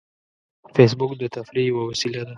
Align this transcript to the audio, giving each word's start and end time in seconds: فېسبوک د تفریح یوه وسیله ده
فېسبوک 0.75 1.11
د 1.17 1.23
تفریح 1.35 1.65
یوه 1.71 1.83
وسیله 1.89 2.21
ده 2.25 2.29